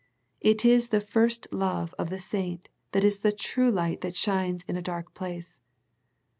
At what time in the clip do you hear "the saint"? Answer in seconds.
2.09-2.69